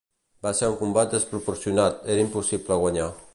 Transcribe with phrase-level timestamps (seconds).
[0.45, 3.11] Va ser un combat desproporcionat, era impossible guanyar.